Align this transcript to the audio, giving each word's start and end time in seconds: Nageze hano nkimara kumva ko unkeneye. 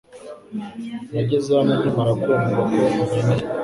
Nageze 1.11 1.49
hano 1.57 1.71
nkimara 1.79 2.11
kumva 2.21 2.59
ko 2.71 2.81
unkeneye. 2.97 3.43